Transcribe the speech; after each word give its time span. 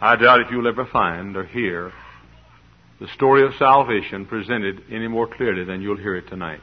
I 0.00 0.14
doubt 0.14 0.42
if 0.42 0.50
you'll 0.52 0.68
ever 0.68 0.86
find 0.86 1.36
or 1.36 1.44
hear 1.44 1.92
the 3.00 3.08
story 3.14 3.44
of 3.44 3.52
salvation 3.58 4.26
presented 4.26 4.82
any 4.92 5.08
more 5.08 5.26
clearly 5.26 5.64
than 5.64 5.82
you'll 5.82 5.96
hear 5.96 6.14
it 6.14 6.28
tonight. 6.28 6.60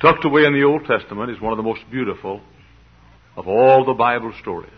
Tucked 0.00 0.24
away 0.24 0.44
in 0.44 0.52
the 0.52 0.62
Old 0.62 0.84
Testament 0.84 1.32
is 1.32 1.40
one 1.40 1.52
of 1.52 1.56
the 1.56 1.64
most 1.64 1.80
beautiful 1.90 2.40
of 3.36 3.48
all 3.48 3.84
the 3.84 3.92
Bible 3.92 4.32
stories. 4.40 4.70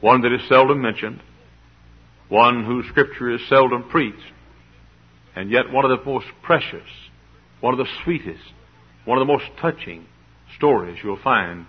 One 0.00 0.22
that 0.22 0.32
is 0.32 0.48
seldom 0.48 0.80
mentioned, 0.80 1.20
one 2.30 2.64
whose 2.64 2.86
scripture 2.88 3.34
is 3.34 3.40
seldom 3.50 3.88
preached, 3.90 4.32
and 5.36 5.50
yet 5.50 5.70
one 5.70 5.84
of 5.84 5.90
the 5.90 6.04
most 6.04 6.26
precious, 6.42 6.88
one 7.60 7.74
of 7.74 7.78
the 7.78 7.90
sweetest, 8.02 8.44
one 9.04 9.18
of 9.18 9.26
the 9.26 9.32
most 9.32 9.44
touching 9.60 10.06
stories 10.56 10.98
you'll 11.02 11.20
find 11.22 11.66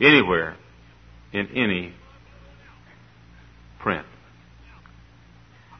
anywhere 0.00 0.56
in 1.34 1.48
any 1.48 1.92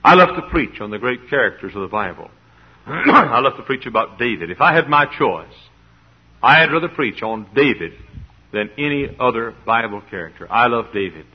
I 0.06 0.14
love 0.14 0.36
to 0.36 0.42
preach 0.50 0.80
on 0.80 0.92
the 0.92 0.98
great 0.98 1.28
characters 1.28 1.74
of 1.74 1.82
the 1.82 1.88
Bible. 1.88 2.30
I 2.86 3.40
love 3.40 3.56
to 3.56 3.64
preach 3.64 3.86
about 3.86 4.20
David. 4.20 4.52
If 4.52 4.60
I 4.60 4.72
had 4.72 4.88
my 4.88 5.04
choice, 5.18 5.52
I'd 6.40 6.70
rather 6.70 6.86
preach 6.86 7.24
on 7.24 7.48
David 7.56 7.94
than 8.52 8.70
any 8.78 9.08
other 9.18 9.52
Bible 9.66 10.00
character. 10.08 10.46
I 10.48 10.68
love 10.68 10.92
David. 10.94 11.26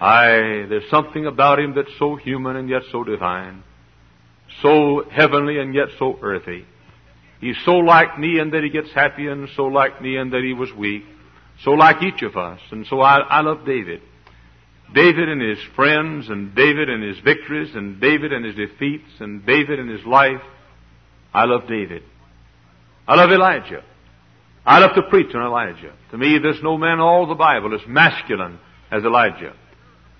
I, 0.00 0.66
there's 0.68 0.90
something 0.90 1.24
about 1.26 1.60
him 1.60 1.72
that's 1.76 1.96
so 2.00 2.16
human 2.16 2.56
and 2.56 2.68
yet 2.68 2.82
so 2.90 3.04
divine, 3.04 3.62
so 4.60 5.04
heavenly 5.08 5.60
and 5.60 5.72
yet 5.72 5.86
so 6.00 6.18
earthy. 6.20 6.66
He's 7.40 7.58
so 7.64 7.74
like 7.76 8.18
me 8.18 8.40
in 8.40 8.50
that 8.50 8.64
he 8.64 8.70
gets 8.70 8.90
happy 8.92 9.28
and 9.28 9.48
so 9.54 9.66
like 9.66 10.02
me 10.02 10.16
in 10.16 10.30
that 10.30 10.42
he 10.42 10.52
was 10.52 10.72
weak, 10.72 11.04
so 11.62 11.70
like 11.70 12.02
each 12.02 12.22
of 12.22 12.36
us. 12.36 12.58
And 12.72 12.88
so 12.88 13.00
I, 13.00 13.18
I 13.18 13.40
love 13.42 13.64
David. 13.64 14.02
David 14.94 15.28
and 15.28 15.40
his 15.40 15.58
friends 15.76 16.28
and 16.28 16.54
David 16.54 16.88
and 16.88 17.02
his 17.02 17.18
victories 17.22 17.74
and 17.74 18.00
David 18.00 18.32
and 18.32 18.44
his 18.44 18.54
defeats 18.54 19.10
and 19.20 19.44
David 19.44 19.78
and 19.78 19.90
his 19.90 20.04
life. 20.06 20.40
I 21.32 21.44
love 21.44 21.68
David. 21.68 22.02
I 23.06 23.14
love 23.14 23.30
Elijah. 23.30 23.84
I 24.64 24.78
love 24.80 24.94
to 24.94 25.02
preach 25.02 25.34
on 25.34 25.42
Elijah. 25.42 25.92
To 26.10 26.18
me, 26.18 26.38
there's 26.42 26.62
no 26.62 26.76
man 26.76 26.94
in 26.94 27.00
all 27.00 27.26
the 27.26 27.34
Bible 27.34 27.74
as 27.74 27.80
masculine 27.86 28.58
as 28.90 29.02
Elijah. 29.04 29.54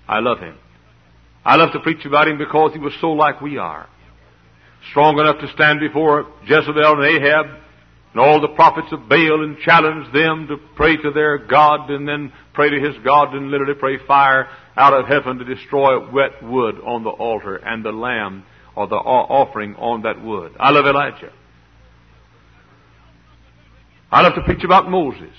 I 0.07 0.19
love 0.19 0.39
him. 0.39 0.55
I 1.45 1.55
love 1.55 1.71
to 1.73 1.79
preach 1.79 2.05
about 2.05 2.27
him 2.27 2.37
because 2.37 2.73
he 2.73 2.79
was 2.79 2.93
so 2.99 3.11
like 3.11 3.41
we 3.41 3.57
are. 3.57 3.87
Strong 4.91 5.19
enough 5.19 5.39
to 5.39 5.51
stand 5.53 5.79
before 5.79 6.27
Jezebel 6.45 7.01
and 7.01 7.05
Ahab 7.05 7.45
and 8.11 8.19
all 8.19 8.41
the 8.41 8.47
prophets 8.49 8.87
of 8.91 9.07
Baal 9.07 9.43
and 9.43 9.57
challenged 9.59 10.13
them 10.13 10.47
to 10.47 10.57
pray 10.75 10.97
to 10.97 11.11
their 11.11 11.37
God 11.37 11.89
and 11.91 12.07
then 12.07 12.33
pray 12.53 12.69
to 12.69 12.79
his 12.79 12.95
God 13.03 13.35
and 13.35 13.51
literally 13.51 13.75
pray 13.75 13.97
fire 14.07 14.47
out 14.75 14.93
of 14.93 15.07
heaven 15.07 15.37
to 15.37 15.45
destroy 15.45 16.09
wet 16.11 16.41
wood 16.41 16.75
on 16.83 17.03
the 17.03 17.09
altar 17.09 17.57
and 17.57 17.85
the 17.85 17.91
lamb 17.91 18.43
or 18.75 18.87
the 18.87 18.95
offering 18.95 19.75
on 19.75 20.03
that 20.03 20.23
wood. 20.23 20.53
I 20.59 20.71
love 20.71 20.85
Elijah. 20.85 21.31
I 24.11 24.21
love 24.21 24.33
to 24.35 24.41
preach 24.41 24.63
about 24.63 24.89
Moses. 24.89 25.35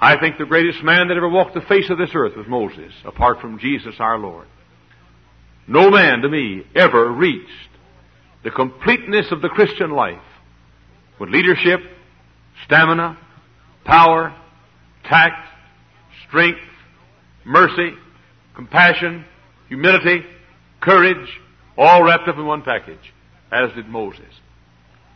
I 0.00 0.18
think 0.18 0.38
the 0.38 0.46
greatest 0.46 0.82
man 0.82 1.08
that 1.08 1.16
ever 1.16 1.28
walked 1.28 1.54
the 1.54 1.60
face 1.62 1.90
of 1.90 1.98
this 1.98 2.10
earth 2.14 2.36
was 2.36 2.46
Moses, 2.46 2.92
apart 3.04 3.40
from 3.40 3.58
Jesus 3.58 3.94
our 3.98 4.18
Lord. 4.18 4.46
No 5.68 5.90
man 5.90 6.20
to 6.20 6.28
me 6.28 6.64
ever 6.74 7.10
reached 7.10 7.50
the 8.44 8.50
completeness 8.50 9.26
of 9.30 9.42
the 9.42 9.48
Christian 9.48 9.90
life 9.90 10.20
with 11.18 11.30
leadership, 11.30 11.80
stamina, 12.64 13.18
power, 13.84 14.34
tact, 15.04 15.48
strength, 16.28 16.58
mercy, 17.44 17.92
compassion, 18.54 19.24
humility, 19.68 20.24
courage, 20.80 21.28
all 21.76 22.02
wrapped 22.02 22.28
up 22.28 22.36
in 22.36 22.46
one 22.46 22.62
package, 22.62 23.12
as 23.52 23.72
did 23.74 23.88
Moses. 23.88 24.22